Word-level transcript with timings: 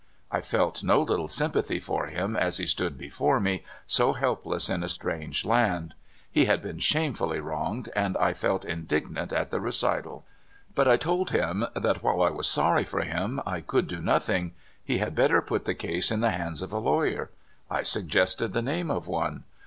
I 0.31 0.41
felt 0.41 0.83
no 0.83 0.99
little 1.03 1.27
sympathy 1.27 1.79
for 1.79 2.07
him 2.07 2.35
as 2.35 2.57
he 2.57 2.65
stood 2.65 2.97
before 2.97 3.39
me, 3.39 3.63
so 3.85 4.13
helpless 4.13 4.67
in 4.67 4.81
a 4.81 4.89
strange 4.89 5.45
land. 5.45 5.93
He 6.31 6.45
had 6.45 6.59
been 6.63 6.79
shamefully 6.79 7.39
wronged, 7.39 7.89
and 7.95 8.17
I 8.17 8.33
felt 8.33 8.65
indig 8.65 9.11
nant 9.11 9.31
at 9.31 9.51
the 9.51 9.59
recital. 9.59 10.25
But 10.73 10.87
I 10.87 10.97
told 10.97 11.29
him 11.29 11.67
that 11.75 12.01
while 12.01 12.23
I 12.23 12.31
was 12.31 12.47
sorry 12.47 12.83
for 12.83 13.01
him, 13.03 13.41
I 13.45 13.61
could 13.61 13.87
do 13.87 14.01
nothing; 14.01 14.55
he 14.83 14.97
had 14.97 15.13
bet 15.13 15.29
ter 15.29 15.39
put 15.39 15.65
the 15.65 15.75
case 15.75 16.09
in 16.09 16.21
the 16.21 16.31
hands 16.31 16.63
of 16.63 16.73
a 16.73 16.79
lawyer. 16.79 17.29
I 17.69 17.83
sug 17.83 18.07
gested 18.07 18.53
the 18.53 18.63
name 18.63 18.89
of 18.89 19.07
one. 19.07 19.43